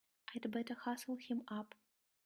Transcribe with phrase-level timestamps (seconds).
[0.33, 1.75] I'd better hustle him up!